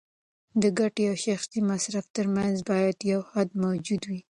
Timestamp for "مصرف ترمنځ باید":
1.71-2.97